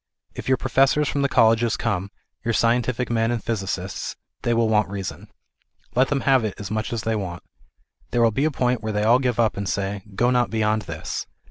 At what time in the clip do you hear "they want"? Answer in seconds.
7.03-7.43